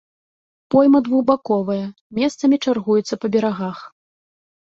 Пойма 0.75 0.99
двухбаковая, 1.07 1.83
месцамі 2.19 2.57
чаргуецца 2.67 3.15
па 3.25 3.31
берагах. 3.35 3.77